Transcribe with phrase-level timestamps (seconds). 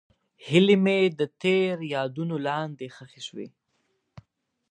[0.47, 3.47] هیلې مې د تېر یادونو لاندې ښخې شوې.